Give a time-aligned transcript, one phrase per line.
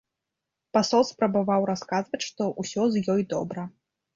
[0.77, 3.71] Пасол спрабаваў расказваць, што ўсё з ёй добра.